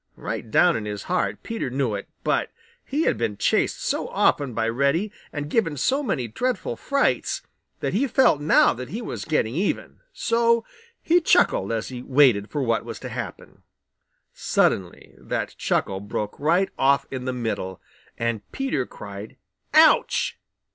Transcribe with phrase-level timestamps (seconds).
[0.17, 2.49] Right down in his heart Peter knew it, but
[2.83, 7.43] he had been chased so often by Reddy and given so many dreadful frights,
[7.81, 9.99] that he felt now that he was getting even.
[10.11, 10.65] So
[11.03, 13.61] he chuckled as he waited for what was to happen.
[14.33, 17.79] Suddenly that chuckle broke right off in the middle,
[18.17, 19.37] and Peter cried
[19.75, 20.39] "Ouch!"